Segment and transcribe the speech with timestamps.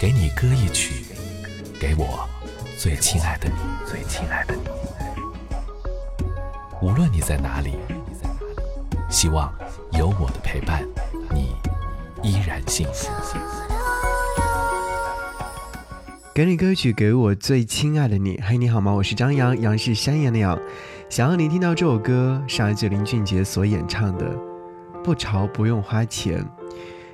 [0.00, 1.04] 给你歌一曲，
[1.78, 2.26] 给我
[2.78, 3.54] 最亲爱的你，
[3.86, 4.62] 最亲爱的你。
[6.80, 7.74] 无论你在哪里，
[9.10, 9.52] 希望
[9.92, 10.82] 有我的陪伴，
[11.34, 11.54] 你
[12.22, 13.10] 依然幸福。
[16.32, 18.40] 给你歌曲，给我最亲爱的你。
[18.42, 18.90] 嘿，你好吗？
[18.90, 20.58] 我是张扬，杨是山羊的羊。
[21.10, 24.34] 想要你听到这首歌，上一句林俊杰所演唱的
[25.04, 26.42] 《不潮不用花钱》。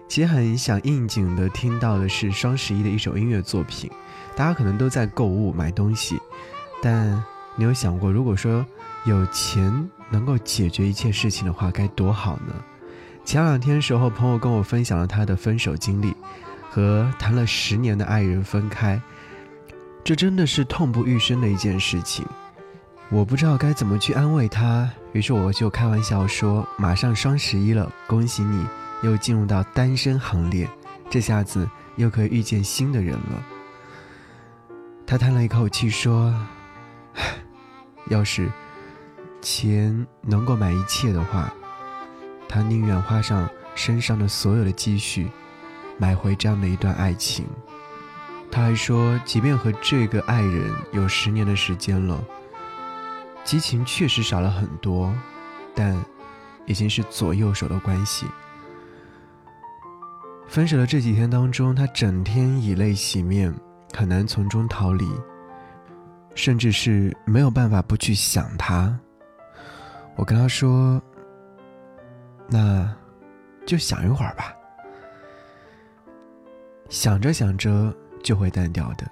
[0.08, 3.90] 其实很想应景的听到的是双十一的一首音乐作品。
[4.34, 6.20] 大家可能都在购物买东西，
[6.82, 7.22] 但
[7.54, 8.64] 你有想过，如果说
[9.04, 9.72] 有钱
[10.10, 12.54] 能够解决一切事情的话，该多好呢？
[13.24, 16.14] 前两天时候，朋友跟我分享了他的分手经历，
[16.70, 19.00] 和谈了十年的爱人分开，
[20.04, 22.24] 这真的是痛不欲生的一件事情。
[23.08, 28.64] 我不知道该怎么去安慰他，于是我就开玩笑说：“马上双十一了，恭喜你
[29.02, 30.68] 又进入到单身行列，
[31.10, 33.46] 这下子又可以遇见新的人了。”
[35.06, 36.34] 他叹了一口气说
[38.10, 38.50] ：“要是
[39.40, 41.52] 钱能够买一切的话，
[42.48, 45.30] 他宁愿花上身上的所有的积蓄，
[45.98, 47.46] 买回这样的一段爱情。”
[48.50, 52.22] 他还说：“即便和这个爱人有十年的时间了。”
[53.44, 55.14] 激情确实少了很多，
[55.72, 55.96] 但
[56.64, 58.26] 已经是左右手的关系。
[60.48, 63.52] 分手的这几天当中，他整天以泪洗面，
[63.94, 65.06] 很难从中逃离，
[66.34, 68.98] 甚至是没有办法不去想他。
[70.14, 71.00] 我跟他说
[72.48, 72.90] ：“那
[73.66, 74.54] 就想一会儿吧。”
[76.88, 79.06] 想着想着就会淡掉的。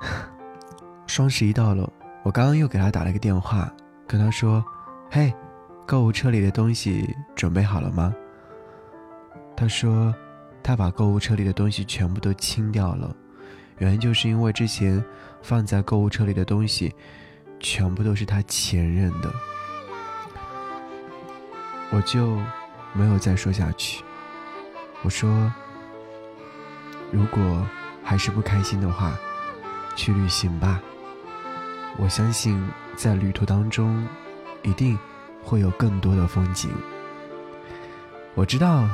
[1.06, 1.90] 双十一到了。
[2.24, 3.70] 我刚刚又给他打了个电话，
[4.06, 4.64] 跟他说
[5.10, 5.32] ：“嘿，
[5.86, 8.14] 购物车里的东西准备好了吗？”
[9.54, 10.12] 他说
[10.64, 13.14] ：“他把购物车里的东西全部都清掉了，
[13.78, 15.04] 原因就是因为之前
[15.42, 16.92] 放在购物车里的东西
[17.60, 19.30] 全部都是他前任的。”
[21.92, 22.40] 我就
[22.94, 24.02] 没有再说下去。
[25.02, 25.52] 我说
[27.12, 27.68] ：“如果
[28.02, 29.16] 还是不开心的话，
[29.94, 30.80] 去旅行吧。”
[31.98, 32.60] 我相信，
[32.96, 34.04] 在旅途当中，
[34.62, 34.98] 一定
[35.42, 36.70] 会有更多的风景。
[38.34, 38.88] 我知道，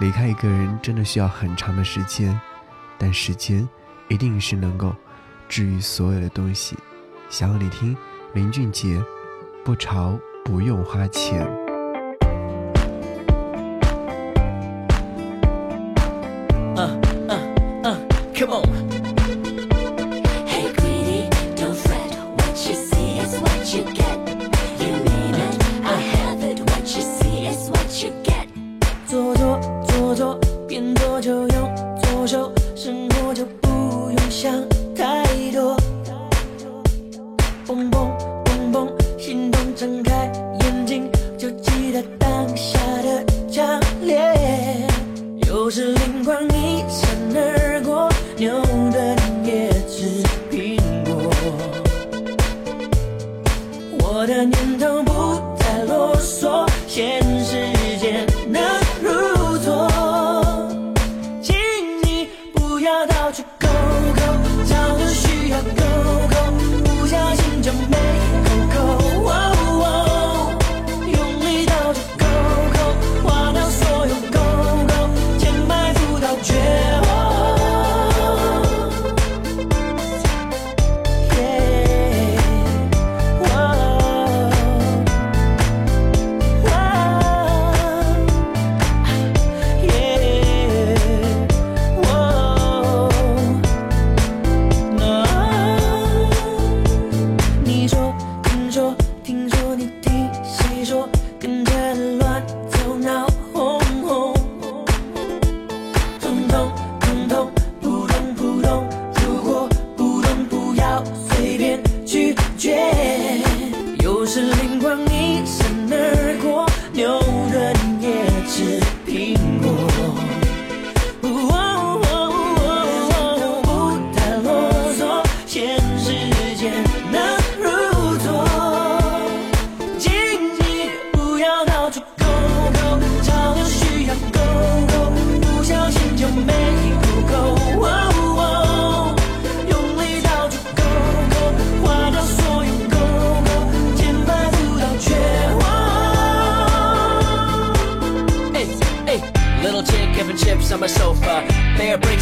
[0.00, 2.38] 离开一个人真的需要很长的时间，
[2.98, 3.66] 但时间
[4.08, 4.94] 一定是能够
[5.48, 6.76] 治愈所有的东西。
[7.30, 7.96] 想要你听
[8.32, 9.02] 林俊杰，
[9.64, 11.63] 不潮不用花钱。
[32.26, 34.50] 手，生活就不用想
[34.94, 35.76] 太多。
[37.66, 38.08] 砰砰
[38.44, 44.32] 砰砰，心动，睁开眼睛就记得当下的强烈。
[45.46, 51.30] 有时灵光一闪而过，牛顿也吃苹果。
[54.00, 55.12] 我的念头不
[55.58, 56.66] 再啰嗦。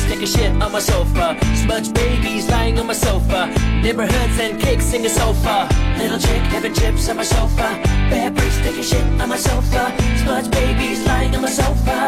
[0.00, 1.36] Taking shit on my sofa.
[1.54, 3.46] Smudge babies lying on my sofa.
[3.82, 5.68] Neighborhoods and cakes singing sofa.
[5.98, 7.68] Little chick having chips on my sofa.
[8.10, 9.92] Bad bricks taking shit on my sofa.
[10.22, 12.01] Smudge babies lying on my sofa.